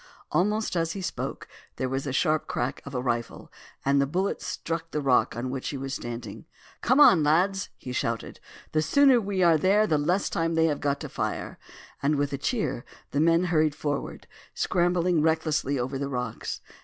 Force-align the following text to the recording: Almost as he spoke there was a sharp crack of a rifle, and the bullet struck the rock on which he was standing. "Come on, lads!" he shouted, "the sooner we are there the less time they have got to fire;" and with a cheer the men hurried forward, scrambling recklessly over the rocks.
Almost 0.31 0.75
as 0.75 0.93
he 0.93 1.01
spoke 1.03 1.47
there 1.75 1.87
was 1.87 2.07
a 2.07 2.11
sharp 2.11 2.47
crack 2.47 2.81
of 2.85 2.95
a 2.95 3.01
rifle, 3.03 3.51
and 3.85 4.01
the 4.01 4.07
bullet 4.07 4.41
struck 4.41 4.89
the 4.89 4.99
rock 4.99 5.35
on 5.35 5.51
which 5.51 5.69
he 5.69 5.77
was 5.77 5.93
standing. 5.93 6.45
"Come 6.81 6.99
on, 6.99 7.21
lads!" 7.21 7.69
he 7.77 7.91
shouted, 7.91 8.39
"the 8.71 8.81
sooner 8.81 9.21
we 9.21 9.43
are 9.43 9.59
there 9.59 9.85
the 9.85 9.99
less 9.99 10.27
time 10.27 10.55
they 10.55 10.65
have 10.65 10.79
got 10.79 10.99
to 11.01 11.07
fire;" 11.09 11.59
and 12.01 12.15
with 12.15 12.33
a 12.33 12.39
cheer 12.39 12.83
the 13.11 13.19
men 13.19 13.43
hurried 13.43 13.75
forward, 13.75 14.25
scrambling 14.55 15.21
recklessly 15.21 15.77
over 15.77 15.99
the 15.99 16.09
rocks. 16.09 16.61